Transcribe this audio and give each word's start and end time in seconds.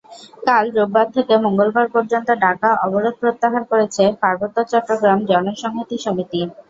কাল 0.47 0.65
রোববার 0.75 1.07
থেকে 1.15 1.33
মঙ্গলবার 1.45 1.87
পর্যন্ত 1.95 2.29
ডাকা 2.43 2.69
অবরোধ 2.85 3.15
প্রত্যাহার 3.21 3.63
করেছে 3.71 4.03
পার্বত্য 4.21 4.57
চট্টগ্রাম 4.71 5.19
জনসংহতি 5.29 5.97
সমিতি। 6.05 6.41